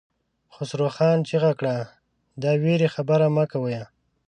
[0.53, 1.75] خسرو خان چيغه کړه!
[2.41, 3.77] د وېرې خبرې مه کوئ!